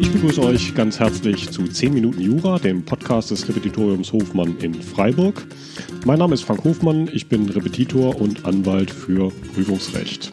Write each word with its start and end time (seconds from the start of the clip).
Ich 0.00 0.12
begrüße 0.12 0.42
euch 0.42 0.74
ganz 0.74 0.98
herzlich 0.98 1.50
zu 1.50 1.66
10 1.66 1.94
Minuten 1.94 2.20
Jura, 2.20 2.58
dem 2.58 2.84
Podcast 2.84 3.30
des 3.30 3.48
Repetitoriums 3.48 4.12
Hofmann 4.12 4.56
in 4.58 4.74
Freiburg. 4.74 5.46
Mein 6.04 6.18
Name 6.18 6.34
ist 6.34 6.42
Frank 6.42 6.64
Hofmann, 6.64 7.08
ich 7.12 7.28
bin 7.28 7.48
Repetitor 7.48 8.20
und 8.20 8.44
Anwalt 8.44 8.90
für 8.90 9.30
Prüfungsrecht. 9.54 10.32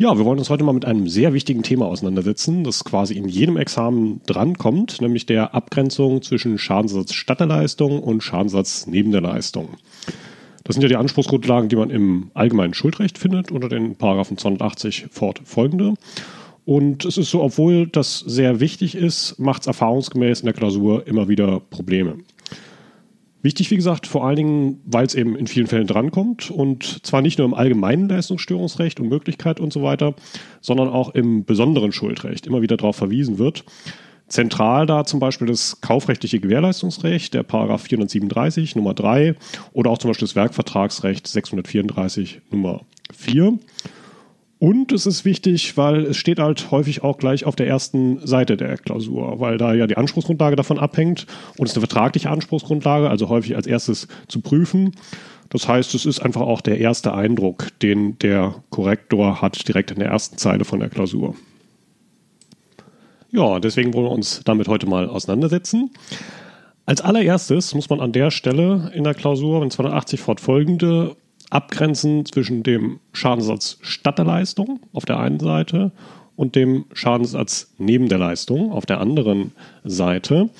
Ja, 0.00 0.16
wir 0.16 0.24
wollen 0.24 0.38
uns 0.38 0.48
heute 0.48 0.62
mal 0.62 0.74
mit 0.74 0.84
einem 0.84 1.08
sehr 1.08 1.32
wichtigen 1.32 1.64
Thema 1.64 1.86
auseinandersetzen, 1.86 2.62
das 2.62 2.84
quasi 2.84 3.14
in 3.14 3.28
jedem 3.28 3.56
Examen 3.56 4.20
drankommt, 4.26 5.00
nämlich 5.00 5.26
der 5.26 5.56
Abgrenzung 5.56 6.22
zwischen 6.22 6.56
Schadensersatz 6.56 7.14
statt 7.14 7.40
der 7.40 7.48
Leistung 7.48 8.00
und 8.00 8.22
Schadensersatz 8.22 8.86
neben 8.86 9.10
der 9.10 9.22
Leistung. 9.22 9.70
Das 10.68 10.74
sind 10.74 10.82
ja 10.82 10.88
die 10.88 10.96
Anspruchsgrundlagen, 10.96 11.70
die 11.70 11.76
man 11.76 11.88
im 11.88 12.30
allgemeinen 12.34 12.74
Schuldrecht 12.74 13.16
findet, 13.16 13.50
unter 13.50 13.70
den 13.70 13.96
Paragraphen 13.96 14.36
280 14.36 15.06
fortfolgende. 15.10 15.94
Und 16.66 17.06
es 17.06 17.16
ist 17.16 17.30
so, 17.30 17.42
obwohl 17.42 17.86
das 17.86 18.18
sehr 18.18 18.60
wichtig 18.60 18.94
ist, 18.94 19.38
macht 19.38 19.62
es 19.62 19.66
erfahrungsgemäß 19.66 20.40
in 20.40 20.44
der 20.44 20.52
Klausur 20.52 21.06
immer 21.06 21.26
wieder 21.26 21.60
Probleme. 21.60 22.18
Wichtig, 23.40 23.70
wie 23.70 23.76
gesagt, 23.76 24.06
vor 24.06 24.26
allen 24.26 24.36
Dingen, 24.36 24.80
weil 24.84 25.06
es 25.06 25.14
eben 25.14 25.36
in 25.36 25.46
vielen 25.46 25.68
Fällen 25.68 25.86
drankommt 25.86 26.50
und 26.50 27.06
zwar 27.06 27.22
nicht 27.22 27.38
nur 27.38 27.46
im 27.46 27.54
allgemeinen 27.54 28.06
Leistungsstörungsrecht 28.06 29.00
und 29.00 29.08
Möglichkeit 29.08 29.60
und 29.60 29.72
so 29.72 29.82
weiter, 29.82 30.16
sondern 30.60 30.90
auch 30.90 31.14
im 31.14 31.46
besonderen 31.46 31.92
Schuldrecht 31.92 32.46
immer 32.46 32.60
wieder 32.60 32.76
darauf 32.76 32.96
verwiesen 32.96 33.38
wird. 33.38 33.64
Zentral 34.28 34.86
da 34.86 35.04
zum 35.04 35.20
Beispiel 35.20 35.46
das 35.46 35.80
kaufrechtliche 35.80 36.38
Gewährleistungsrecht, 36.38 37.34
der 37.34 37.42
Paragraph 37.42 37.82
437 37.82 38.76
Nummer 38.76 38.94
3 38.94 39.34
oder 39.72 39.90
auch 39.90 39.98
zum 39.98 40.10
Beispiel 40.10 40.28
das 40.28 40.36
Werkvertragsrecht 40.36 41.26
634 41.26 42.42
Nummer 42.50 42.82
4. 43.16 43.58
Und 44.60 44.90
es 44.90 45.06
ist 45.06 45.24
wichtig, 45.24 45.76
weil 45.76 46.04
es 46.06 46.16
steht 46.16 46.40
halt 46.40 46.72
häufig 46.72 47.04
auch 47.04 47.16
gleich 47.16 47.44
auf 47.44 47.54
der 47.54 47.68
ersten 47.68 48.26
Seite 48.26 48.56
der 48.56 48.76
Klausur, 48.76 49.38
weil 49.38 49.56
da 49.56 49.72
ja 49.72 49.86
die 49.86 49.96
Anspruchsgrundlage 49.96 50.56
davon 50.56 50.80
abhängt 50.80 51.26
und 51.56 51.66
es 51.66 51.72
ist 51.72 51.76
eine 51.76 51.86
vertragliche 51.86 52.30
Anspruchsgrundlage, 52.30 53.08
also 53.08 53.28
häufig 53.28 53.54
als 53.54 53.68
erstes 53.68 54.08
zu 54.26 54.40
prüfen. 54.40 54.94
Das 55.50 55.68
heißt, 55.68 55.94
es 55.94 56.06
ist 56.06 56.20
einfach 56.20 56.42
auch 56.42 56.60
der 56.60 56.78
erste 56.78 57.14
Eindruck, 57.14 57.68
den 57.80 58.18
der 58.18 58.56
Korrektor 58.70 59.40
hat 59.40 59.66
direkt 59.66 59.92
in 59.92 60.00
der 60.00 60.08
ersten 60.08 60.36
Zeile 60.38 60.64
von 60.64 60.80
der 60.80 60.90
Klausur. 60.90 61.36
Ja, 63.38 63.60
deswegen 63.60 63.94
wollen 63.94 64.06
wir 64.06 64.10
uns 64.10 64.40
damit 64.44 64.66
heute 64.66 64.88
mal 64.88 65.08
auseinandersetzen. 65.08 65.90
Als 66.86 67.00
allererstes 67.00 67.72
muss 67.72 67.88
man 67.88 68.00
an 68.00 68.10
der 68.10 68.32
Stelle 68.32 68.90
in 68.92 69.04
der 69.04 69.14
Klausur, 69.14 69.60
wenn 69.60 69.70
280 69.70 70.20
fortfolgende, 70.20 71.14
abgrenzen 71.48 72.26
zwischen 72.26 72.64
dem 72.64 72.98
Schadenssatz 73.12 73.78
statt 73.80 74.18
der 74.18 74.24
Leistung 74.24 74.80
auf 74.92 75.04
der 75.04 75.20
einen 75.20 75.38
Seite 75.38 75.92
und 76.34 76.56
dem 76.56 76.86
Schadenssatz 76.92 77.72
neben 77.78 78.08
der 78.08 78.18
Leistung 78.18 78.72
auf 78.72 78.86
der 78.86 79.00
anderen 79.00 79.52
Seite. 79.84 80.50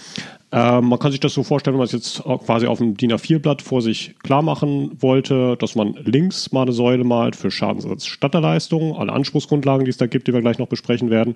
Äh, 0.53 0.81
man 0.81 1.01
kann 1.01 1.11
sich 1.11 1.21
das 1.21 1.35
so 1.35 1.43
vorstellen, 1.43 1.75
wenn 1.75 1.81
man 1.81 1.87
es 1.87 1.93
jetzt 1.93 2.23
quasi 2.23 2.69
auf 2.69 2.79
dem 2.79 2.97
DIN 2.97 3.13
A4-Blatt 3.13 3.61
vor 3.61 3.83
sich 3.83 4.15
klar 4.23 4.43
machen 4.43 4.93
wollte, 5.01 5.57
dass 5.59 5.75
man 5.75 5.95
links 6.05 6.53
mal 6.53 6.63
eine 6.63 6.73
Säule 6.73 7.03
malt 7.03 7.35
für 7.35 7.51
Schadenssatz 7.51 8.07
statt 8.07 8.35
der 8.35 8.41
Leistung, 8.41 8.97
alle 8.97 9.13
Anspruchsgrundlagen, 9.13 9.85
die 9.85 9.91
es 9.91 9.97
da 9.97 10.07
gibt, 10.07 10.29
die 10.29 10.33
wir 10.33 10.43
gleich 10.43 10.59
noch 10.59 10.69
besprechen 10.69 11.11
werden, 11.11 11.35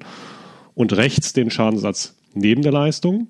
und 0.75 0.97
rechts 0.97 1.33
den 1.33 1.51
Schadenssatz 1.51 2.15
neben 2.34 2.62
der 2.62 2.73
Leistung. 2.73 3.28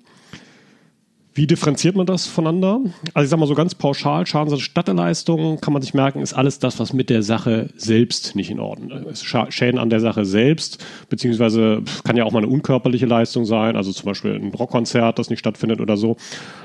Wie 1.35 1.47
differenziert 1.47 1.95
man 1.95 2.05
das 2.05 2.27
voneinander? 2.27 2.79
Also 3.15 3.23
ich 3.23 3.29
sage 3.31 3.39
mal 3.39 3.47
so 3.47 3.55
ganz 3.55 3.73
pauschal, 3.73 4.27
Schadensersatz 4.27 4.65
statt 4.65 4.87
der 4.87 4.93
Leistung 4.93 5.59
kann 5.59 5.73
man 5.73 5.81
sich 5.81 5.95
merken, 5.95 6.21
ist 6.21 6.33
alles 6.33 6.59
das, 6.59 6.79
was 6.79 6.93
mit 6.93 7.09
der 7.09 7.23
Sache 7.23 7.69
selbst 7.75 8.35
nicht 8.35 8.51
in 8.51 8.59
Ordnung 8.59 8.91
ist. 9.07 9.25
Schäden 9.25 9.79
an 9.79 9.89
der 9.89 9.99
Sache 9.99 10.25
selbst, 10.25 10.85
beziehungsweise 11.09 11.81
kann 12.03 12.17
ja 12.17 12.25
auch 12.25 12.31
mal 12.31 12.43
eine 12.43 12.49
unkörperliche 12.49 13.07
Leistung 13.07 13.45
sein, 13.45 13.75
also 13.75 13.91
zum 13.91 14.05
Beispiel 14.05 14.35
ein 14.35 14.53
Rockkonzert, 14.53 15.17
das 15.17 15.31
nicht 15.31 15.39
stattfindet 15.39 15.81
oder 15.81 15.97
so. 15.97 16.17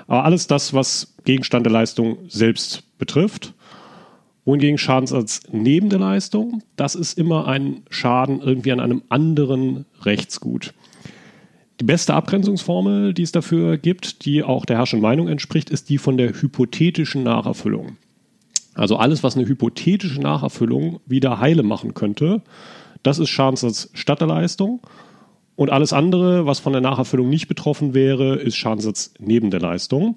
Aber 0.06 0.24
alles 0.24 0.46
das, 0.48 0.74
was 0.74 1.14
Gegenstand 1.24 1.64
der 1.64 1.72
Leistung 1.72 2.18
selbst 2.28 2.82
betrifft. 2.98 3.54
Wohingegen 4.48 4.78
Schadensersatz 4.78 5.42
neben 5.52 5.90
der 5.90 5.98
Leistung, 5.98 6.62
das 6.74 6.94
ist 6.94 7.18
immer 7.18 7.48
ein 7.48 7.82
Schaden 7.90 8.40
irgendwie 8.40 8.72
an 8.72 8.80
einem 8.80 9.02
anderen 9.10 9.84
Rechtsgut. 10.00 10.72
Die 11.80 11.84
beste 11.84 12.14
Abgrenzungsformel, 12.14 13.12
die 13.12 13.24
es 13.24 13.30
dafür 13.30 13.76
gibt, 13.76 14.24
die 14.24 14.42
auch 14.42 14.64
der 14.64 14.78
herrschenden 14.78 15.02
Meinung 15.02 15.28
entspricht, 15.28 15.68
ist 15.68 15.90
die 15.90 15.98
von 15.98 16.16
der 16.16 16.30
hypothetischen 16.30 17.24
Nacherfüllung. 17.24 17.98
Also 18.72 18.96
alles, 18.96 19.22
was 19.22 19.36
eine 19.36 19.46
hypothetische 19.46 20.18
Nacherfüllung 20.18 21.00
wieder 21.04 21.40
heile 21.40 21.62
machen 21.62 21.92
könnte, 21.92 22.40
das 23.02 23.18
ist 23.18 23.28
Schadenssatz 23.28 23.90
statt 23.92 24.22
der 24.22 24.28
Leistung. 24.28 24.80
Und 25.56 25.68
alles 25.68 25.92
andere, 25.92 26.46
was 26.46 26.58
von 26.58 26.72
der 26.72 26.80
Nacherfüllung 26.80 27.28
nicht 27.28 27.48
betroffen 27.48 27.92
wäre, 27.92 28.36
ist 28.36 28.56
Schadenssatz 28.56 29.12
neben 29.18 29.50
der 29.50 29.60
Leistung. 29.60 30.16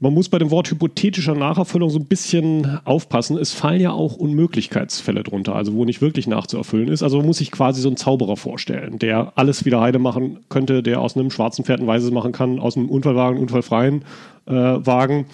Man 0.00 0.14
muss 0.14 0.28
bei 0.28 0.38
dem 0.38 0.52
Wort 0.52 0.70
hypothetischer 0.70 1.34
Nacherfüllung 1.34 1.90
so 1.90 1.98
ein 1.98 2.04
bisschen 2.04 2.78
aufpassen. 2.84 3.36
Es 3.36 3.52
fallen 3.52 3.80
ja 3.80 3.90
auch 3.90 4.14
Unmöglichkeitsfälle 4.16 5.24
drunter, 5.24 5.56
also 5.56 5.74
wo 5.74 5.84
nicht 5.84 6.00
wirklich 6.00 6.28
nachzuerfüllen 6.28 6.86
ist. 6.86 7.02
Also 7.02 7.16
man 7.16 7.26
muss 7.26 7.38
sich 7.38 7.50
quasi 7.50 7.80
so 7.80 7.88
einen 7.88 7.96
Zauberer 7.96 8.36
vorstellen, 8.36 9.00
der 9.00 9.32
alles 9.34 9.64
wieder 9.64 9.80
heile 9.80 9.98
machen 9.98 10.38
könnte, 10.50 10.84
der 10.84 11.00
aus 11.00 11.16
einem 11.16 11.32
schwarzen 11.32 11.64
Pferd 11.64 11.80
ein 11.80 11.88
weißes 11.88 12.12
machen 12.12 12.30
kann, 12.30 12.60
aus 12.60 12.76
einem 12.76 12.88
Unfallwagen, 12.88 13.40
unfallfreien 13.40 14.04
äh, 14.46 14.52
Wagen. 14.52 15.26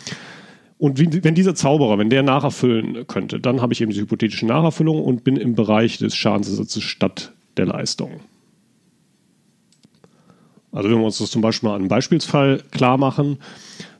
Und 0.78 0.98
wie, 0.98 1.22
wenn 1.22 1.34
dieser 1.34 1.54
Zauberer, 1.54 1.98
wenn 1.98 2.08
der 2.08 2.22
nacherfüllen 2.22 3.06
könnte, 3.06 3.40
dann 3.40 3.60
habe 3.60 3.74
ich 3.74 3.82
eben 3.82 3.90
diese 3.90 4.02
hypothetische 4.02 4.46
Nacherfüllung 4.46 5.02
und 5.02 5.24
bin 5.24 5.36
im 5.36 5.54
Bereich 5.54 5.98
des 5.98 6.16
Schadensersatzes 6.16 6.82
statt 6.82 7.32
der 7.58 7.66
Leistung. 7.66 8.20
Also 10.72 10.90
wenn 10.90 10.98
wir 10.98 11.04
uns 11.04 11.18
das 11.18 11.30
zum 11.30 11.42
Beispiel 11.42 11.68
mal 11.68 11.76
an 11.76 11.82
einem 11.82 11.88
Beispielsfall 11.88 12.62
klar 12.70 12.96
machen, 12.96 13.38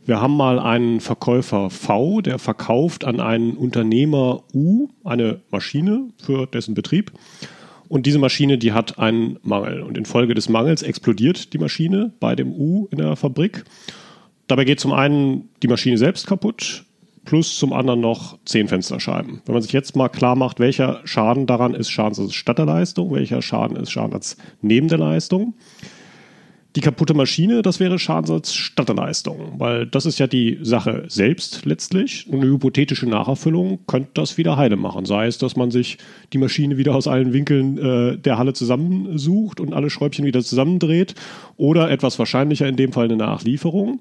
wir 0.07 0.21
haben 0.21 0.37
mal 0.37 0.59
einen 0.59 1.01
Verkäufer 1.01 1.71
V, 1.71 2.21
der 2.21 2.39
verkauft 2.39 3.05
an 3.05 3.21
einen 3.21 3.57
Unternehmer 3.57 4.43
U 4.53 4.89
eine 5.03 5.41
Maschine 5.51 6.09
für 6.23 6.47
dessen 6.47 6.75
Betrieb. 6.75 7.13
Und 7.89 8.07
diese 8.07 8.19
Maschine, 8.19 8.59
die 8.59 8.73
hat 8.73 8.99
einen 8.99 9.39
Mangel. 9.43 9.83
Und 9.83 9.97
infolge 9.97 10.35
des 10.35 10.49
Mangels 10.49 10.83
explodiert 10.83 11.53
die 11.53 11.59
Maschine 11.59 12.13
bei 12.21 12.35
dem 12.35 12.53
U 12.53 12.89
in 12.91 12.99
der 12.99 13.17
Fabrik. 13.17 13.65
Dabei 14.47 14.65
geht 14.65 14.81
zum 14.81 14.93
einen 14.93 15.49
die 15.63 15.69
Maschine 15.69 15.97
selbst 15.97 16.27
kaputt, 16.27 16.85
plus 17.25 17.59
zum 17.59 17.73
anderen 17.73 18.01
noch 18.01 18.39
zehn 18.45 18.69
Fensterscheiben. 18.69 19.41
Wenn 19.47 19.55
man 19.55 19.63
sich 19.63 19.73
jetzt 19.73 19.97
mal 19.97 20.09
klar 20.09 20.37
macht, 20.37 20.61
welcher 20.61 21.01
Schaden 21.05 21.47
daran 21.47 21.75
ist 21.75 21.91
Schadensersatz 21.91 22.35
statt 22.35 22.59
der 22.59 22.67
Leistung, 22.67 23.13
welcher 23.13 23.41
Schaden 23.41 23.77
ist 23.77 23.91
Schadensersatz 23.91 24.37
neben 24.61 24.89
der 24.89 24.99
Leistung, 24.99 25.55
die 26.77 26.81
kaputte 26.81 27.15
Maschine, 27.15 27.63
das 27.63 27.79
wäre 27.79 28.01
Schadensersatz 28.01 28.53
statt 28.53 28.89
der 28.89 28.97
Leistung, 28.97 29.55
weil 29.59 29.87
das 29.87 30.07
ist 30.07 30.19
ja 30.19 30.27
die 30.27 30.59
Sache 30.63 31.05
selbst 31.07 31.65
letztlich. 31.65 32.27
eine 32.33 32.47
hypothetische 32.47 33.07
Nacherfüllung 33.07 33.81
könnte 33.87 34.11
das 34.15 34.39
wieder 34.39 34.57
heile 34.57 34.77
machen. 34.77 35.05
Sei 35.05 35.27
es, 35.27 35.39
dass 35.39 35.55
man 35.55 35.71
sich 35.71 35.99
die 36.33 36.39
Maschine 36.39 36.77
wieder 36.77 36.97
aus 36.97 37.07
allen 37.07 37.33
Winkeln 37.33 37.79
äh, 37.79 38.19
der 38.19 38.39
Halle 38.39 38.55
zusammensucht 38.55 39.61
und 39.61 39.73
alle 39.73 39.89
Schräubchen 39.89 40.25
wieder 40.25 40.43
zusammendreht 40.43 41.15
oder 41.57 41.91
etwas 41.91 42.19
wahrscheinlicher 42.19 42.67
in 42.67 42.77
dem 42.77 42.93
Fall 42.93 43.05
eine 43.05 43.17
Nachlieferung. 43.17 44.01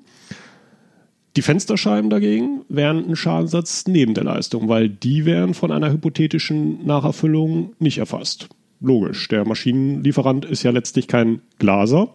Die 1.35 1.43
Fensterscheiben 1.43 2.09
dagegen 2.09 2.61
wären 2.69 3.07
ein 3.07 3.15
Schadenssatz 3.15 3.85
neben 3.87 4.15
der 4.15 4.23
Leistung, 4.23 4.67
weil 4.67 4.89
die 4.89 5.25
wären 5.25 5.53
von 5.53 5.71
einer 5.71 5.91
hypothetischen 5.91 6.85
Nacherfüllung 6.85 7.73
nicht 7.79 7.99
erfasst. 7.99 8.49
Logisch, 8.81 9.27
der 9.27 9.45
Maschinenlieferant 9.45 10.45
ist 10.45 10.63
ja 10.63 10.71
letztlich 10.71 11.07
kein 11.07 11.41
Glaser 11.59 12.13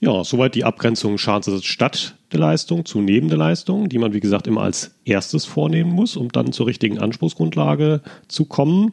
ja, 0.00 0.22
soweit 0.22 0.54
die 0.54 0.64
Abgrenzung 0.64 1.18
Schadensersatz 1.18 1.64
statt 1.64 2.16
der 2.32 2.40
Leistung 2.40 2.84
zu 2.84 3.00
neben 3.00 3.28
der 3.28 3.38
Leistung, 3.38 3.88
die 3.88 3.98
man 3.98 4.12
wie 4.12 4.20
gesagt 4.20 4.46
immer 4.46 4.62
als 4.62 4.94
erstes 5.04 5.44
vornehmen 5.44 5.90
muss, 5.90 6.16
um 6.16 6.30
dann 6.30 6.52
zur 6.52 6.66
richtigen 6.66 6.98
Anspruchsgrundlage 6.98 8.02
zu 8.28 8.44
kommen. 8.44 8.92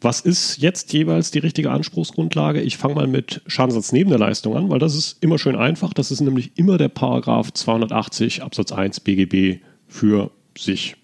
Was 0.00 0.20
ist 0.20 0.58
jetzt 0.58 0.92
jeweils 0.92 1.30
die 1.30 1.38
richtige 1.38 1.70
Anspruchsgrundlage? 1.70 2.60
Ich 2.60 2.76
fange 2.76 2.94
mal 2.94 3.06
mit 3.06 3.42
Schadensersatz 3.46 3.92
neben 3.92 4.10
der 4.10 4.18
Leistung 4.18 4.56
an, 4.56 4.68
weil 4.70 4.78
das 4.78 4.94
ist 4.94 5.22
immer 5.22 5.38
schön 5.38 5.56
einfach. 5.56 5.94
Das 5.94 6.10
ist 6.10 6.20
nämlich 6.20 6.52
immer 6.56 6.78
der 6.78 6.88
Paragraph 6.88 7.52
280 7.52 8.42
Absatz 8.42 8.72
1 8.72 9.00
BGB 9.00 9.60
für 9.86 10.30
sich. 10.56 10.96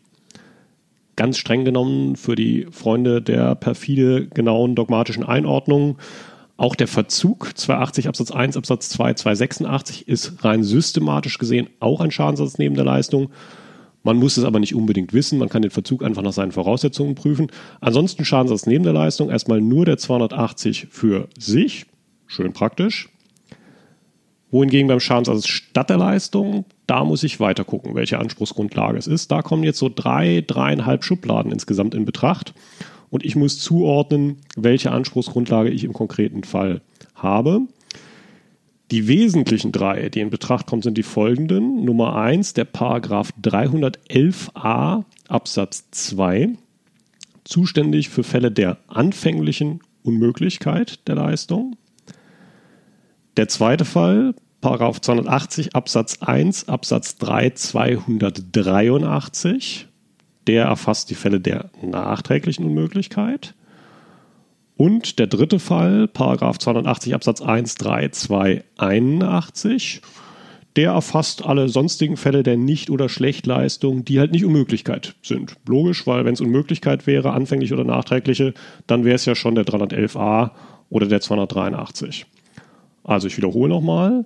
Ganz 1.17 1.39
streng 1.39 1.65
genommen 1.65 2.17
für 2.17 2.35
die 2.35 2.67
Freunde 2.71 3.23
der 3.23 3.55
perfide 3.55 4.27
genauen 4.27 4.75
dogmatischen 4.75 5.25
Einordnungen 5.25 5.97
auch 6.57 6.75
der 6.75 6.89
Verzug 6.89 7.57
280 7.57 8.09
Absatz 8.09 8.31
1 8.31 8.57
Absatz 8.57 8.91
2 8.91 9.15
286 9.15 10.09
ist 10.09 10.45
rein 10.45 10.63
systematisch 10.63 11.39
gesehen 11.39 11.69
auch 11.81 12.01
ein 12.01 12.11
Schadensersatz 12.11 12.59
neben 12.59 12.75
der 12.75 12.85
Leistung. 12.85 13.31
Man 14.05 14.17
muss 14.17 14.37
es 14.37 14.45
aber 14.45 14.59
nicht 14.59 14.75
unbedingt 14.75 15.13
wissen. 15.13 15.39
Man 15.39 15.49
kann 15.49 15.63
den 15.63 15.71
Verzug 15.71 16.03
einfach 16.03 16.23
nach 16.23 16.33
seinen 16.33 16.53
Voraussetzungen 16.53 17.15
prüfen. 17.15 17.49
Ansonsten 17.81 18.25
Schadensersatz 18.25 18.67
neben 18.67 18.85
der 18.85 18.93
Leistung 18.93 19.31
erstmal 19.31 19.61
nur 19.61 19.85
der 19.85 19.97
280 19.97 20.89
für 20.91 21.29
sich. 21.39 21.87
Schön 22.27 22.53
praktisch. 22.53 23.09
Wohingegen 24.51 24.89
beim 24.89 25.01
Schadensersatz 25.01 25.47
statt 25.47 25.89
der 25.89 25.97
Leistung, 25.97 26.67
da 26.87 27.05
muss 27.05 27.23
ich 27.23 27.41
weiter 27.41 27.65
gucken, 27.65 27.95
welche 27.95 28.19
Anspruchsgrundlage 28.19 28.99
es 28.99 29.07
ist. 29.07 29.31
Da 29.31 29.41
kommen 29.41 29.63
jetzt 29.63 29.79
so 29.79 29.89
drei, 29.89 30.45
dreieinhalb 30.47 31.05
Schubladen 31.05 31.53
insgesamt 31.53 31.95
in 31.95 32.05
Betracht. 32.05 32.53
Und 33.13 33.25
ich 33.27 33.37
muss 33.37 33.59
zuordnen, 33.59 34.39
welche 34.57 34.91
Anspruchsgrundlage 34.91 35.69
ich 35.69 35.85
im 35.85 35.93
konkreten 35.93 36.45
Fall 36.45 36.81
habe. 37.15 37.61
Die 38.91 39.07
wesentlichen 39.07 39.71
drei, 39.71 40.09
die 40.09 40.21
in 40.21 40.31
Betracht 40.31 40.67
kommen, 40.67 40.81
sind 40.81 40.97
die 40.97 41.03
folgenden. 41.03 41.85
Nummer 41.85 42.17
eins, 42.17 42.55
der 42.55 42.65
Paragraph 42.65 43.29
311a 43.43 45.05
Absatz 45.29 45.91
2, 45.91 46.55
zuständig 47.45 48.09
für 48.09 48.25
Fälle 48.25 48.51
der 48.51 48.79
anfänglichen 48.89 49.81
Unmöglichkeit 50.03 51.07
der 51.07 51.17
Leistung. 51.17 51.77
Der 53.37 53.49
zweite 53.49 53.85
Fall, 53.85 54.35
Paragraph 54.63 55.03
280 55.03 55.77
Absatz 55.77 56.23
1 56.23 56.71
Absatz 56.71 57.19
3 57.19 57.51
283, 57.51 59.89
der 60.47 60.65
erfasst 60.65 61.11
die 61.11 61.15
Fälle 61.15 61.41
der 61.41 61.71
nachträglichen 61.83 62.65
Unmöglichkeit. 62.65 63.55
Und 64.77 65.19
der 65.19 65.27
dritte 65.27 65.59
Fall, 65.59 66.09
Paragraph 66.09 66.59
280 66.59 67.15
Absatz 67.15 67.41
1 67.41 67.77
3 67.77 68.09
281, 68.09 70.03
der 70.77 70.93
erfasst 70.93 71.45
alle 71.45 71.69
sonstigen 71.69 72.17
Fälle 72.17 72.43
der 72.43 72.57
Nicht- 72.57 72.91
oder 72.91 73.09
Schlechtleistung, 73.09 74.05
die 74.05 74.19
halt 74.19 74.33
nicht 74.33 74.45
Unmöglichkeit 74.45 75.15
sind. 75.23 75.57
Logisch, 75.69 76.07
weil 76.07 76.25
wenn 76.25 76.33
es 76.35 76.41
Unmöglichkeit 76.41 77.07
wäre, 77.07 77.33
anfänglich 77.33 77.73
oder 77.73 77.85
nachträgliche, 77.85 78.55
dann 78.87 79.05
wäre 79.05 79.17
es 79.17 79.27
ja 79.27 79.35
schon 79.35 79.55
der 79.55 79.67
311a 79.67 80.51
oder 80.89 81.07
der 81.07 81.21
283. 81.21 82.27
Also 83.05 83.27
ich 83.27 83.37
wiederhole 83.37 83.69
nochmal. 83.69 84.25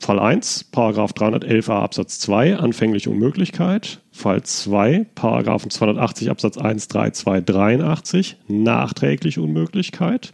Fall 0.00 0.20
1, 0.20 0.64
Paragraph 0.64 1.12
311a 1.12 1.80
Absatz 1.80 2.20
2, 2.20 2.56
anfängliche 2.56 3.10
Unmöglichkeit. 3.10 4.00
Fall 4.12 4.42
2, 4.42 5.06
Paragraphen 5.14 5.70
280 5.70 6.30
Absatz 6.30 6.56
1, 6.56 6.88
3, 6.88 7.10
2, 7.10 7.40
83, 7.40 8.36
nachträgliche 8.46 9.42
Unmöglichkeit. 9.42 10.32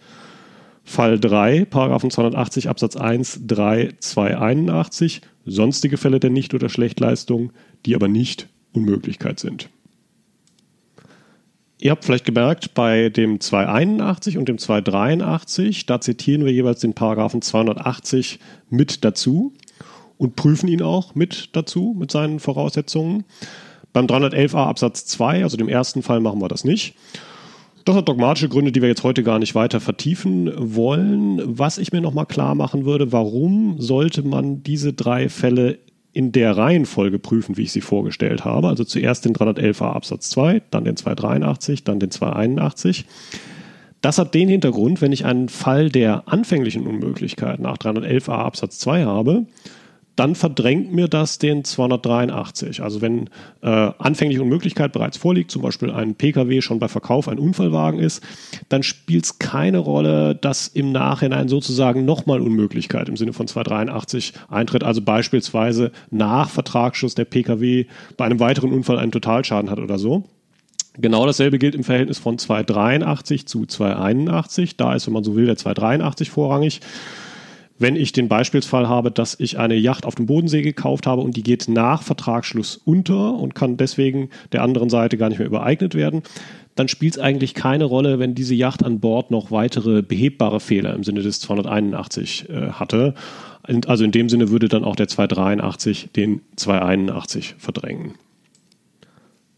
Fall 0.84 1.18
3, 1.18 1.64
Paragraphen 1.64 2.10
280 2.10 2.68
Absatz 2.68 2.96
1, 2.96 3.40
3, 3.46 3.94
2, 3.98 4.36
81, 4.38 5.22
sonstige 5.46 5.96
Fälle 5.96 6.20
der 6.20 6.30
Nicht- 6.30 6.52
oder 6.52 6.68
Schlechtleistung, 6.68 7.52
die 7.86 7.94
aber 7.94 8.06
nicht 8.08 8.48
Unmöglichkeit 8.74 9.40
sind. 9.40 9.70
Ihr 11.84 11.90
habt 11.90 12.06
vielleicht 12.06 12.24
gemerkt, 12.24 12.72
bei 12.72 13.10
dem 13.10 13.40
281 13.40 14.38
und 14.38 14.48
dem 14.48 14.56
283, 14.56 15.84
da 15.84 16.00
zitieren 16.00 16.46
wir 16.46 16.50
jeweils 16.50 16.80
den 16.80 16.94
Paragraphen 16.94 17.42
280 17.42 18.38
mit 18.70 19.04
dazu 19.04 19.52
und 20.16 20.34
prüfen 20.34 20.66
ihn 20.68 20.80
auch 20.80 21.14
mit 21.14 21.50
dazu, 21.52 21.94
mit 21.98 22.10
seinen 22.10 22.40
Voraussetzungen. 22.40 23.24
Beim 23.92 24.06
311a 24.06 24.64
Absatz 24.64 25.04
2, 25.04 25.42
also 25.42 25.58
dem 25.58 25.68
ersten 25.68 26.02
Fall, 26.02 26.20
machen 26.20 26.40
wir 26.40 26.48
das 26.48 26.64
nicht. 26.64 26.94
Das 27.84 27.96
hat 27.96 28.08
dogmatische 28.08 28.48
Gründe, 28.48 28.72
die 28.72 28.80
wir 28.80 28.88
jetzt 28.88 29.04
heute 29.04 29.22
gar 29.22 29.38
nicht 29.38 29.54
weiter 29.54 29.78
vertiefen 29.78 30.50
wollen. 30.56 31.42
Was 31.44 31.76
ich 31.76 31.92
mir 31.92 32.00
nochmal 32.00 32.24
klar 32.24 32.54
machen 32.54 32.86
würde, 32.86 33.12
warum 33.12 33.78
sollte 33.78 34.22
man 34.22 34.62
diese 34.62 34.94
drei 34.94 35.28
Fälle 35.28 35.80
in 36.14 36.30
der 36.30 36.56
Reihenfolge 36.56 37.18
prüfen, 37.18 37.56
wie 37.56 37.62
ich 37.62 37.72
sie 37.72 37.80
vorgestellt 37.80 38.44
habe. 38.44 38.68
Also 38.68 38.84
zuerst 38.84 39.24
den 39.24 39.34
311a 39.34 39.92
Absatz 39.92 40.30
2, 40.30 40.62
dann 40.70 40.84
den 40.84 40.96
283, 40.96 41.82
dann 41.82 41.98
den 41.98 42.12
281. 42.12 43.04
Das 44.00 44.18
hat 44.18 44.32
den 44.32 44.48
Hintergrund, 44.48 45.00
wenn 45.02 45.12
ich 45.12 45.24
einen 45.24 45.48
Fall 45.48 45.90
der 45.90 46.22
anfänglichen 46.26 46.86
Unmöglichkeit 46.86 47.58
nach 47.58 47.78
311a 47.78 48.30
Absatz 48.30 48.78
2 48.78 49.04
habe, 49.04 49.46
dann 50.16 50.34
verdrängt 50.34 50.92
mir 50.92 51.08
das 51.08 51.38
den 51.38 51.64
283. 51.64 52.82
Also 52.82 53.00
wenn 53.00 53.28
äh, 53.62 53.90
anfängliche 53.98 54.42
Unmöglichkeit 54.42 54.92
bereits 54.92 55.16
vorliegt, 55.16 55.50
zum 55.50 55.62
Beispiel 55.62 55.90
ein 55.90 56.14
Pkw 56.14 56.60
schon 56.62 56.78
bei 56.78 56.88
Verkauf 56.88 57.28
ein 57.28 57.38
Unfallwagen 57.38 57.98
ist, 57.98 58.22
dann 58.68 58.82
spielt 58.82 59.24
es 59.24 59.38
keine 59.38 59.78
Rolle, 59.78 60.34
dass 60.36 60.68
im 60.68 60.92
Nachhinein 60.92 61.48
sozusagen 61.48 62.04
nochmal 62.04 62.40
Unmöglichkeit 62.40 63.08
im 63.08 63.16
Sinne 63.16 63.32
von 63.32 63.48
283 63.48 64.34
eintritt. 64.48 64.84
Also 64.84 65.02
beispielsweise 65.02 65.90
nach 66.10 66.48
Vertragsschluss 66.48 67.14
der 67.14 67.24
Pkw 67.24 67.86
bei 68.16 68.24
einem 68.24 68.40
weiteren 68.40 68.72
Unfall 68.72 68.98
einen 68.98 69.12
Totalschaden 69.12 69.70
hat 69.70 69.80
oder 69.80 69.98
so. 69.98 70.24
Genau 70.96 71.26
dasselbe 71.26 71.58
gilt 71.58 71.74
im 71.74 71.82
Verhältnis 71.82 72.18
von 72.18 72.38
283 72.38 73.46
zu 73.48 73.66
281. 73.66 74.76
Da 74.76 74.94
ist, 74.94 75.08
wenn 75.08 75.14
man 75.14 75.24
so 75.24 75.34
will, 75.34 75.46
der 75.46 75.56
283 75.56 76.30
vorrangig 76.30 76.80
wenn 77.84 77.96
ich 77.96 78.12
den 78.12 78.28
Beispielsfall 78.28 78.88
habe, 78.88 79.10
dass 79.10 79.38
ich 79.38 79.58
eine 79.58 79.74
Yacht 79.74 80.06
auf 80.06 80.14
dem 80.14 80.24
Bodensee 80.24 80.62
gekauft 80.62 81.06
habe 81.06 81.20
und 81.20 81.36
die 81.36 81.42
geht 81.42 81.68
nach 81.68 82.02
Vertragsschluss 82.02 82.80
unter 82.82 83.34
und 83.34 83.54
kann 83.54 83.76
deswegen 83.76 84.30
der 84.52 84.62
anderen 84.62 84.88
Seite 84.88 85.18
gar 85.18 85.28
nicht 85.28 85.36
mehr 85.36 85.46
übereignet 85.46 85.94
werden, 85.94 86.22
dann 86.76 86.88
spielt 86.88 87.12
es 87.12 87.18
eigentlich 87.18 87.52
keine 87.52 87.84
Rolle, 87.84 88.18
wenn 88.18 88.34
diese 88.34 88.54
Yacht 88.54 88.82
an 88.82 89.00
Bord 89.00 89.30
noch 89.30 89.50
weitere 89.50 90.00
behebbare 90.00 90.60
Fehler 90.60 90.94
im 90.94 91.04
Sinne 91.04 91.20
des 91.20 91.40
281 91.40 92.48
äh, 92.48 92.70
hatte. 92.70 93.12
Also 93.86 94.04
in 94.04 94.12
dem 94.12 94.30
Sinne 94.30 94.48
würde 94.48 94.68
dann 94.68 94.82
auch 94.82 94.96
der 94.96 95.08
283 95.08 96.08
den 96.16 96.40
281 96.56 97.56
verdrängen. 97.58 98.14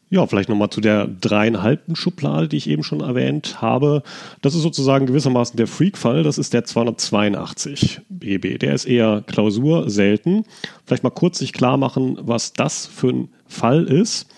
Ja, 0.09 0.25
vielleicht 0.27 0.49
nochmal 0.49 0.71
zu 0.71 0.81
der 0.81 1.09
dreieinhalbten 1.09 1.97
Schublade, 1.97 2.47
die 2.47 2.59
ich 2.59 2.69
eben 2.69 2.85
schon 2.85 3.01
erwähnt 3.01 3.61
habe. 3.61 4.05
Das 4.41 4.55
ist 4.55 4.63
sozusagen 4.63 5.07
gewissermaßen 5.07 5.57
der 5.57 5.67
Freak-Fall. 5.67 6.23
Das 6.23 6.39
ist 6.39 6.55
der 6.55 6.65
282 6.65 8.03
BB. 8.09 8.59
Der 8.59 8.75
ist 8.75 8.85
eher 8.85 9.25
Klausur, 9.27 9.91
selten. 9.91 10.45
Vielleicht 10.85 11.03
mal 11.03 11.11
kurz 11.11 11.39
sich 11.39 11.53
klar 11.53 11.77
machen, 11.77 12.19
was 12.21 12.53
das 12.53 12.87
für 12.87 13.09
ein 13.09 13.29
Fall 13.47 13.85
ist. 13.85 14.29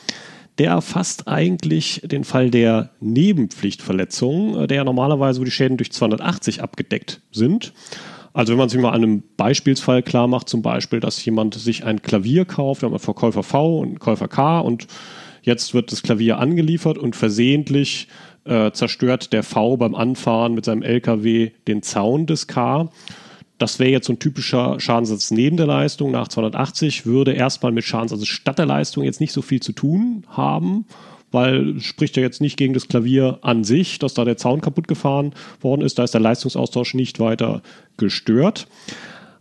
Der 0.57 0.71
erfasst 0.71 1.29
eigentlich 1.29 2.01
den 2.03 2.25
Fall 2.25 2.51
der 2.51 2.91
Nebenpflichtverletzung, 3.01 4.67
der 4.67 4.79
ja 4.79 4.85
normalerweise, 4.85 5.41
wo 5.41 5.45
die 5.45 5.51
Schäden 5.51 5.77
durch 5.77 5.93
280 5.93 6.63
abgedeckt 6.63 7.21
sind. 7.31 7.75
Also 8.33 8.53
wenn 8.53 8.59
man 8.59 8.69
sich 8.71 8.81
mal 8.81 8.91
an 8.91 9.03
einem 9.03 9.23
Beispielsfall 9.37 10.03
klar 10.03 10.29
macht, 10.29 10.49
zum 10.49 10.63
Beispiel, 10.63 11.01
dass 11.01 11.23
jemand 11.25 11.55
sich 11.55 11.85
ein 11.85 12.03
Klavier 12.03 12.45
kauft, 12.45 12.83
wir 12.83 12.87
haben 12.87 12.95
einen 12.95 13.01
Verkäufer 13.01 13.43
V 13.43 13.81
und 13.81 13.89
einen 13.89 13.99
Käufer 13.99 14.29
K 14.29 14.61
und 14.61 14.87
Jetzt 15.49 15.73
wird 15.73 15.93
das 15.93 16.03
Klavier 16.03 16.37
angeliefert 16.41 16.99
und 16.99 17.17
versehentlich 17.17 18.07
äh, 18.45 18.71
zerstört 18.73 19.33
der 19.33 19.43
V 19.43 19.79
beim 19.79 19.95
Anfahren 19.95 20.53
mit 20.53 20.67
seinem 20.67 20.83
LKW 20.83 21.53
den 21.67 21.83
Zaun 21.83 22.27
des 22.27 22.49
K. 22.49 22.91
Das 23.57 23.79
wäre 23.79 23.91
jetzt 23.91 24.09
so 24.09 24.13
ein 24.13 24.19
typischer 24.19 24.79
Schadensersatz 24.79 25.31
neben 25.31 25.57
der 25.57 25.65
Leistung. 25.67 26.11
Nach 26.11 26.29
280 26.29 27.07
würde 27.07 27.33
erstmal 27.33 27.73
mit 27.73 27.85
Schadensersatz 27.85 28.29
statt 28.29 28.59
der 28.59 28.67
Leistung 28.67 29.05
jetzt 29.05 29.23
nicht 29.23 29.33
so 29.33 29.41
viel 29.41 29.61
zu 29.61 29.73
tun 29.73 30.25
haben, 30.29 30.85
weil 31.31 31.81
spricht 31.81 32.19
ja 32.19 32.23
jetzt 32.23 32.43
nicht 32.43 32.59
gegen 32.59 32.75
das 32.75 32.87
Klavier 32.87 33.39
an 33.41 33.65
sich, 33.65 33.99
dass 33.99 34.13
da 34.13 34.27
der 34.27 34.37
Zaun 34.37 34.61
kaputt 34.61 34.87
gefahren 34.87 35.33
worden 35.63 35.81
ist. 35.81 35.99
Da 35.99 36.05
ist 36.05 36.13
der 36.13 36.21
Leistungsaustausch 36.21 36.93
nicht 36.93 37.21
weiter 37.21 37.63
gestört. 37.97 38.67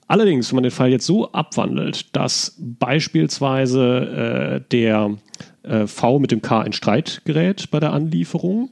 Allerdings, 0.08 0.52
wenn 0.52 0.58
man 0.58 0.64
den 0.64 0.72
Fall 0.72 0.90
jetzt 0.90 1.06
so 1.06 1.32
abwandelt, 1.32 2.16
dass 2.16 2.56
beispielsweise 2.58 4.62
äh, 4.64 4.70
der 4.72 5.18
äh, 5.64 5.86
V 5.86 6.20
mit 6.20 6.32
dem 6.32 6.42
K 6.42 6.62
in 6.62 6.74
Streit 6.74 7.22
gerät 7.26 7.70
bei 7.72 7.80
der 7.80 7.92
Anlieferung 7.92 8.70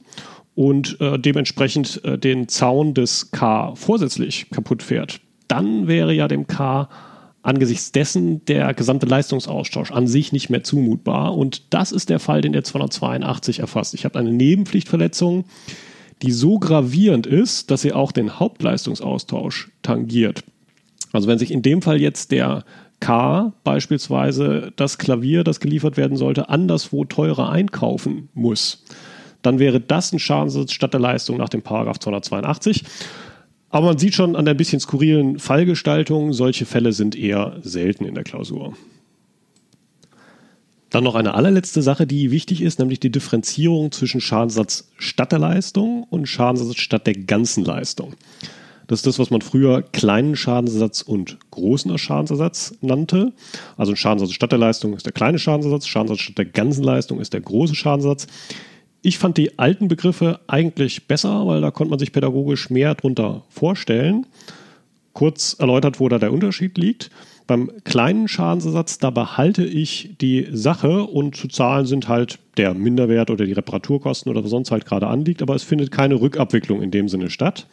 und 0.54 0.98
äh, 1.00 1.18
dementsprechend 1.18 2.02
äh, 2.04 2.18
den 2.18 2.48
Zaun 2.48 2.94
des 2.94 3.30
K 3.30 3.74
vorsätzlich 3.74 4.48
kaputt 4.50 4.82
fährt, 4.82 5.20
dann 5.46 5.86
wäre 5.86 6.14
ja 6.14 6.26
dem 6.26 6.46
K 6.46 6.88
angesichts 7.42 7.92
dessen 7.92 8.44
der 8.46 8.74
gesamte 8.74 9.06
Leistungsaustausch 9.06 9.92
an 9.92 10.08
sich 10.08 10.32
nicht 10.32 10.50
mehr 10.50 10.64
zumutbar. 10.64 11.36
Und 11.36 11.72
das 11.72 11.92
ist 11.92 12.08
der 12.08 12.18
Fall, 12.18 12.40
den 12.40 12.52
der 12.52 12.64
282 12.64 13.60
erfasst. 13.60 13.94
Ich 13.94 14.04
habe 14.04 14.18
eine 14.18 14.32
Nebenpflichtverletzung, 14.32 15.44
die 16.22 16.32
so 16.32 16.58
gravierend 16.58 17.26
ist, 17.26 17.70
dass 17.70 17.82
sie 17.82 17.92
auch 17.92 18.10
den 18.10 18.40
Hauptleistungsaustausch 18.40 19.70
tangiert. 19.82 20.42
Also 21.16 21.28
wenn 21.28 21.38
sich 21.38 21.50
in 21.50 21.62
dem 21.62 21.82
Fall 21.82 22.00
jetzt 22.00 22.30
der 22.30 22.64
K 23.00 23.52
beispielsweise 23.64 24.72
das 24.76 24.98
Klavier, 24.98 25.44
das 25.44 25.60
geliefert 25.60 25.96
werden 25.96 26.16
sollte, 26.16 26.48
anderswo 26.48 27.04
teurer 27.04 27.50
einkaufen 27.50 28.28
muss, 28.34 28.84
dann 29.42 29.58
wäre 29.58 29.80
das 29.80 30.12
ein 30.12 30.18
Schadensersatz 30.18 30.72
statt 30.72 30.92
der 30.92 31.00
Leistung 31.00 31.36
nach 31.36 31.48
dem 31.48 31.62
Paragraph 31.62 31.98
282. 31.98 32.84
Aber 33.70 33.86
man 33.86 33.98
sieht 33.98 34.14
schon 34.14 34.36
an 34.36 34.44
der 34.44 34.54
bisschen 34.54 34.80
skurrilen 34.80 35.38
Fallgestaltung, 35.38 36.32
solche 36.32 36.66
Fälle 36.66 36.92
sind 36.92 37.16
eher 37.16 37.58
selten 37.62 38.04
in 38.04 38.14
der 38.14 38.24
Klausur. 38.24 38.74
Dann 40.90 41.04
noch 41.04 41.14
eine 41.14 41.34
allerletzte 41.34 41.82
Sache, 41.82 42.06
die 42.06 42.30
wichtig 42.30 42.62
ist, 42.62 42.78
nämlich 42.78 43.00
die 43.00 43.10
Differenzierung 43.10 43.92
zwischen 43.92 44.20
Schadensersatz 44.20 44.90
statt 44.96 45.32
der 45.32 45.40
Leistung 45.40 46.04
und 46.04 46.26
Schadensersatz 46.26 46.78
statt 46.78 47.06
der 47.06 47.14
ganzen 47.14 47.64
Leistung. 47.64 48.14
Das 48.86 49.00
ist 49.00 49.06
das, 49.06 49.18
was 49.18 49.30
man 49.30 49.40
früher 49.40 49.82
kleinen 49.82 50.36
Schadensersatz 50.36 51.02
und 51.02 51.38
großen 51.50 51.96
Schadensersatz 51.98 52.74
nannte. 52.80 53.32
Also 53.76 53.92
ein 53.92 53.96
Schadensersatz 53.96 54.34
statt 54.34 54.52
der 54.52 54.58
Leistung 54.58 54.94
ist 54.94 55.06
der 55.06 55.12
kleine 55.12 55.38
Schadensersatz, 55.38 55.86
Schadensersatz 55.86 56.22
statt 56.22 56.38
der 56.38 56.44
ganzen 56.46 56.84
Leistung 56.84 57.20
ist 57.20 57.32
der 57.32 57.40
große 57.40 57.74
Schadensersatz. 57.74 58.26
Ich 59.02 59.18
fand 59.18 59.36
die 59.36 59.58
alten 59.58 59.88
Begriffe 59.88 60.40
eigentlich 60.46 61.06
besser, 61.06 61.46
weil 61.46 61.60
da 61.60 61.70
konnte 61.70 61.90
man 61.90 61.98
sich 61.98 62.12
pädagogisch 62.12 62.70
mehr 62.70 62.94
drunter 62.94 63.44
vorstellen. 63.48 64.26
Kurz 65.12 65.56
erläutert, 65.58 66.00
wo 66.00 66.08
da 66.08 66.18
der 66.18 66.32
Unterschied 66.32 66.76
liegt. 66.78 67.10
Beim 67.46 67.70
kleinen 67.84 68.26
Schadensersatz, 68.26 68.98
da 68.98 69.10
behalte 69.10 69.64
ich 69.64 70.16
die 70.20 70.48
Sache 70.50 71.04
und 71.04 71.36
zu 71.36 71.46
zahlen 71.46 71.86
sind 71.86 72.08
halt 72.08 72.40
der 72.56 72.74
Minderwert 72.74 73.30
oder 73.30 73.46
die 73.46 73.52
Reparaturkosten 73.52 74.30
oder 74.30 74.42
was 74.42 74.50
sonst 74.50 74.72
halt 74.72 74.84
gerade 74.84 75.06
anliegt, 75.06 75.42
aber 75.42 75.54
es 75.54 75.62
findet 75.62 75.92
keine 75.92 76.20
Rückabwicklung 76.20 76.82
in 76.82 76.90
dem 76.90 77.08
Sinne 77.08 77.30
statt. 77.30 77.66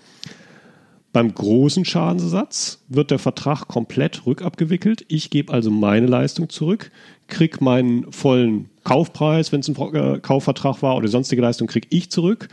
Beim 1.14 1.34
großen 1.34 1.86
Schadensersatz 1.86 2.80
wird 2.90 3.12
der 3.12 3.20
Vertrag 3.20 3.68
komplett 3.68 4.26
rückabgewickelt. 4.26 5.06
Ich 5.08 5.30
gebe 5.30 5.54
also 5.54 5.70
meine 5.70 6.08
Leistung 6.08 6.50
zurück, 6.50 6.92
kriege 7.28 7.64
meinen 7.64 8.12
vollen 8.12 8.70
Kaufpreis, 8.84 9.52
wenn 9.52 9.60
es 9.60 9.70
ein 9.70 9.76
äh, 9.94 10.20
Kaufvertrag 10.20 10.82
war 10.82 10.98
oder 10.98 11.08
sonstige 11.08 11.42
Leistung, 11.42 11.68
kriege 11.68 11.88
ich 11.92 12.10
zurück 12.10 12.50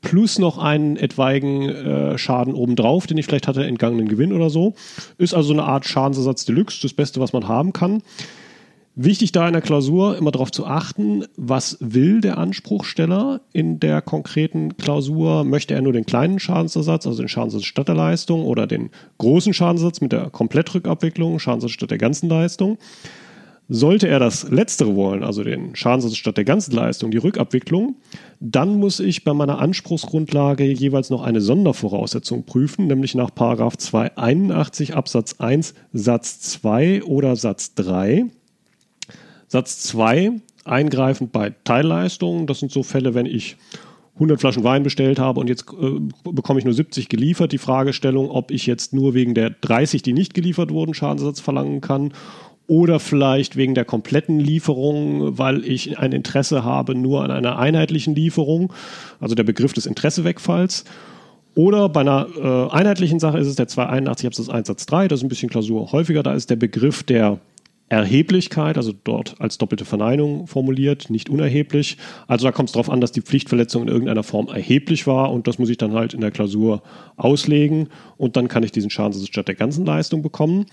plus 0.00 0.38
noch 0.38 0.58
einen 0.58 0.96
etwaigen 0.96 1.68
äh, 1.68 2.18
Schaden 2.18 2.54
obendrauf, 2.54 3.06
den 3.06 3.18
ich 3.18 3.26
vielleicht 3.26 3.48
hatte, 3.48 3.64
entgangenen 3.64 4.08
Gewinn 4.08 4.32
oder 4.32 4.50
so. 4.50 4.74
Ist 5.18 5.34
also 5.34 5.52
eine 5.52 5.64
Art 5.64 5.86
Schadensersatz 5.86 6.44
Deluxe, 6.44 6.80
das 6.82 6.92
Beste, 6.92 7.20
was 7.20 7.32
man 7.32 7.48
haben 7.48 7.72
kann. 7.72 8.02
Wichtig 9.00 9.30
da 9.30 9.46
in 9.46 9.52
der 9.52 9.62
Klausur 9.62 10.18
immer 10.18 10.32
darauf 10.32 10.50
zu 10.50 10.66
achten, 10.66 11.24
was 11.36 11.76
will 11.78 12.20
der 12.20 12.36
Anspruchsteller 12.36 13.42
in 13.52 13.78
der 13.78 14.02
konkreten 14.02 14.76
Klausur? 14.76 15.44
Möchte 15.44 15.74
er 15.74 15.82
nur 15.82 15.92
den 15.92 16.04
kleinen 16.04 16.40
Schadensersatz, 16.40 17.06
also 17.06 17.22
den 17.22 17.28
Schadensersatz 17.28 17.66
statt 17.66 17.86
der 17.86 17.94
Leistung 17.94 18.44
oder 18.44 18.66
den 18.66 18.90
großen 19.18 19.54
Schadensersatz 19.54 20.00
mit 20.00 20.10
der 20.10 20.30
Komplettrückabwicklung, 20.30 21.38
Schadensersatz 21.38 21.74
statt 21.74 21.92
der 21.92 21.98
ganzen 21.98 22.28
Leistung? 22.28 22.76
Sollte 23.68 24.08
er 24.08 24.18
das 24.18 24.50
Letztere 24.50 24.96
wollen, 24.96 25.22
also 25.22 25.44
den 25.44 25.76
Schadensersatz 25.76 26.18
statt 26.18 26.36
der 26.36 26.44
ganzen 26.44 26.74
Leistung, 26.74 27.12
die 27.12 27.18
Rückabwicklung, 27.18 27.98
dann 28.40 28.80
muss 28.80 28.98
ich 28.98 29.22
bei 29.22 29.32
meiner 29.32 29.60
Anspruchsgrundlage 29.60 30.64
jeweils 30.64 31.08
noch 31.08 31.22
eine 31.22 31.40
Sondervoraussetzung 31.40 32.46
prüfen, 32.46 32.88
nämlich 32.88 33.14
nach 33.14 33.30
281 33.30 34.96
Absatz 34.96 35.36
1 35.38 35.74
Satz 35.92 36.40
2 36.40 37.04
oder 37.04 37.36
Satz 37.36 37.74
3. 37.76 38.26
Satz 39.48 39.80
2 39.80 40.32
eingreifend 40.64 41.32
bei 41.32 41.54
Teilleistungen. 41.64 42.46
Das 42.46 42.60
sind 42.60 42.70
so 42.70 42.82
Fälle, 42.82 43.14
wenn 43.14 43.26
ich 43.26 43.56
100 44.14 44.40
Flaschen 44.40 44.64
Wein 44.64 44.82
bestellt 44.82 45.18
habe 45.18 45.40
und 45.40 45.48
jetzt 45.48 45.66
äh, 45.80 46.00
bekomme 46.30 46.58
ich 46.58 46.64
nur 46.64 46.74
70 46.74 47.08
geliefert. 47.08 47.52
Die 47.52 47.58
Fragestellung, 47.58 48.30
ob 48.30 48.50
ich 48.50 48.66
jetzt 48.66 48.92
nur 48.92 49.14
wegen 49.14 49.34
der 49.34 49.50
30, 49.50 50.02
die 50.02 50.12
nicht 50.12 50.34
geliefert 50.34 50.70
wurden, 50.70 50.92
Schadensersatz 50.92 51.40
verlangen 51.40 51.80
kann 51.80 52.12
oder 52.66 53.00
vielleicht 53.00 53.56
wegen 53.56 53.74
der 53.74 53.86
kompletten 53.86 54.38
Lieferung, 54.38 55.38
weil 55.38 55.64
ich 55.64 55.98
ein 55.98 56.12
Interesse 56.12 56.64
habe 56.64 56.94
nur 56.94 57.24
an 57.24 57.30
einer 57.30 57.58
einheitlichen 57.58 58.14
Lieferung, 58.14 58.72
also 59.20 59.34
der 59.34 59.44
Begriff 59.44 59.72
des 59.72 59.86
Interessewegfalls. 59.86 60.84
Oder 61.54 61.88
bei 61.88 62.02
einer 62.02 62.26
äh, 62.36 62.70
einheitlichen 62.72 63.20
Sache 63.20 63.38
ist 63.38 63.46
es 63.46 63.56
der 63.56 63.68
281 63.68 64.26
Absatz 64.26 64.48
1 64.48 64.68
Satz 64.68 64.86
3, 64.86 65.08
das 65.08 65.20
ist 65.20 65.24
ein 65.24 65.28
bisschen 65.28 65.48
Klausur 65.48 65.90
häufiger, 65.92 66.22
da 66.22 66.34
ist 66.34 66.50
der 66.50 66.56
Begriff 66.56 67.02
der 67.02 67.40
Erheblichkeit, 67.88 68.76
also 68.76 68.92
dort 69.04 69.40
als 69.40 69.58
doppelte 69.58 69.84
Verneinung 69.84 70.46
formuliert, 70.46 71.10
nicht 71.10 71.30
unerheblich. 71.30 71.96
Also 72.26 72.46
da 72.46 72.52
kommt 72.52 72.68
es 72.68 72.72
darauf 72.72 72.90
an, 72.90 73.00
dass 73.00 73.12
die 73.12 73.22
Pflichtverletzung 73.22 73.82
in 73.82 73.88
irgendeiner 73.88 74.22
Form 74.22 74.48
erheblich 74.48 75.06
war 75.06 75.32
und 75.32 75.46
das 75.46 75.58
muss 75.58 75.70
ich 75.70 75.78
dann 75.78 75.92
halt 75.92 76.14
in 76.14 76.20
der 76.20 76.30
Klausur 76.30 76.82
auslegen 77.16 77.88
und 78.16 78.36
dann 78.36 78.48
kann 78.48 78.62
ich 78.62 78.72
diesen 78.72 78.90
Schadensersatz 78.90 79.28
statt 79.28 79.48
der 79.48 79.54
ganzen 79.54 79.86
Leistung 79.86 80.22
bekommen. 80.22 80.66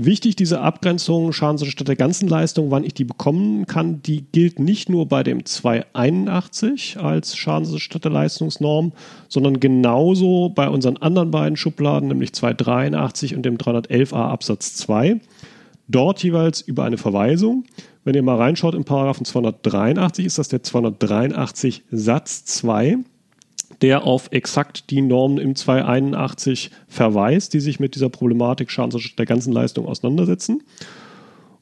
Wichtig, 0.00 0.36
diese 0.36 0.60
Abgrenzung 0.60 1.32
Schadensersatz 1.32 1.72
statt 1.72 1.88
der 1.88 1.96
ganzen 1.96 2.28
Leistung, 2.28 2.70
wann 2.70 2.84
ich 2.84 2.94
die 2.94 3.02
bekommen 3.04 3.66
kann, 3.66 4.00
die 4.00 4.26
gilt 4.30 4.60
nicht 4.60 4.88
nur 4.88 5.06
bei 5.06 5.24
dem 5.24 5.44
281 5.44 6.98
als 7.00 7.36
Schadensersatz 7.36 7.82
statt 7.82 8.04
der 8.04 8.12
Leistungsnorm, 8.12 8.92
sondern 9.28 9.58
genauso 9.58 10.50
bei 10.50 10.68
unseren 10.68 10.98
anderen 10.98 11.32
beiden 11.32 11.56
Schubladen, 11.56 12.06
nämlich 12.06 12.32
283 12.32 13.34
und 13.34 13.42
dem 13.42 13.58
311a 13.58 14.14
Absatz 14.14 14.76
2. 14.76 15.20
Dort 15.88 16.22
jeweils 16.22 16.60
über 16.60 16.84
eine 16.84 16.98
Verweisung. 16.98 17.64
Wenn 18.04 18.14
ihr 18.14 18.22
mal 18.22 18.36
reinschaut 18.36 18.74
im 18.74 18.84
Paragraphen 18.84 19.24
283, 19.24 20.26
ist 20.26 20.38
das 20.38 20.48
der 20.48 20.62
283 20.62 21.82
Satz 21.90 22.44
2 22.44 22.98
der 23.82 24.04
auf 24.04 24.28
exakt 24.32 24.90
die 24.90 25.02
Normen 25.02 25.38
im 25.38 25.54
281 25.54 26.70
verweist, 26.88 27.54
die 27.54 27.60
sich 27.60 27.78
mit 27.78 27.94
dieser 27.94 28.08
Problematik 28.08 28.70
Schadensersatz 28.70 29.14
der 29.16 29.26
ganzen 29.26 29.52
Leistung 29.52 29.86
auseinandersetzen. 29.86 30.62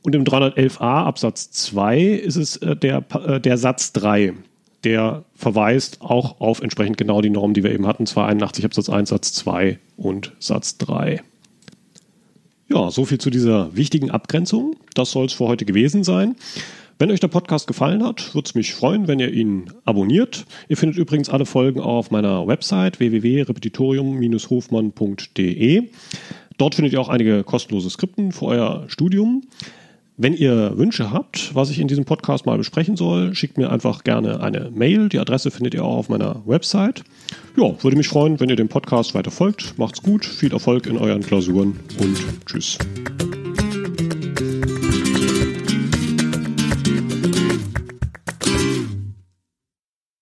Und 0.02 0.14
im 0.14 0.24
311a 0.24 1.04
Absatz 1.04 1.50
2 1.50 2.00
ist 2.00 2.36
es 2.36 2.56
äh, 2.58 2.76
der, 2.76 3.04
äh, 3.12 3.40
der 3.40 3.58
Satz 3.58 3.92
3, 3.92 4.34
der 4.84 5.24
verweist 5.34 6.00
auch 6.00 6.40
auf 6.40 6.62
entsprechend 6.62 6.96
genau 6.96 7.20
die 7.20 7.30
Normen, 7.30 7.54
die 7.54 7.64
wir 7.64 7.72
eben 7.72 7.86
hatten, 7.86 8.06
281 8.06 8.64
Absatz 8.64 8.88
1, 8.88 9.08
Satz 9.08 9.32
2 9.32 9.78
und 9.96 10.32
Satz 10.38 10.78
3. 10.78 11.22
Ja, 12.68 12.90
soviel 12.90 13.18
zu 13.18 13.30
dieser 13.30 13.76
wichtigen 13.76 14.10
Abgrenzung. 14.10 14.74
Das 14.94 15.12
soll 15.12 15.26
es 15.26 15.32
für 15.32 15.46
heute 15.46 15.64
gewesen 15.64 16.02
sein. 16.02 16.34
Wenn 16.98 17.12
euch 17.12 17.20
der 17.20 17.28
Podcast 17.28 17.68
gefallen 17.68 18.02
hat, 18.02 18.34
würde 18.34 18.46
es 18.46 18.56
mich 18.56 18.74
freuen, 18.74 19.06
wenn 19.06 19.20
ihr 19.20 19.32
ihn 19.32 19.70
abonniert. 19.84 20.46
Ihr 20.68 20.76
findet 20.76 20.98
übrigens 20.98 21.28
alle 21.28 21.46
Folgen 21.46 21.78
auf 21.78 22.10
meiner 22.10 22.48
Website 22.48 22.98
www.repetitorium-hofmann.de. 22.98 25.82
Dort 26.56 26.74
findet 26.74 26.94
ihr 26.94 27.00
auch 27.00 27.08
einige 27.08 27.44
kostenlose 27.44 27.90
Skripten 27.90 28.32
für 28.32 28.46
euer 28.46 28.86
Studium. 28.88 29.44
Wenn 30.18 30.32
ihr 30.32 30.78
Wünsche 30.78 31.10
habt, 31.10 31.54
was 31.54 31.68
ich 31.68 31.78
in 31.78 31.88
diesem 31.88 32.06
Podcast 32.06 32.46
mal 32.46 32.56
besprechen 32.56 32.96
soll, 32.96 33.34
schickt 33.34 33.58
mir 33.58 33.70
einfach 33.70 34.02
gerne 34.02 34.40
eine 34.40 34.70
Mail. 34.70 35.10
Die 35.10 35.18
Adresse 35.18 35.50
findet 35.50 35.74
ihr 35.74 35.84
auch 35.84 35.98
auf 35.98 36.08
meiner 36.08 36.40
Website. 36.46 37.04
Ja, 37.54 37.74
würde 37.82 37.98
mich 37.98 38.08
freuen, 38.08 38.40
wenn 38.40 38.48
ihr 38.48 38.56
dem 38.56 38.68
Podcast 38.68 39.14
weiter 39.14 39.30
folgt. 39.30 39.78
Macht's 39.78 40.00
gut, 40.00 40.24
viel 40.24 40.54
Erfolg 40.54 40.86
in 40.86 40.96
euren 40.96 41.22
Klausuren 41.22 41.78
und 42.00 42.46
tschüss. 42.46 42.78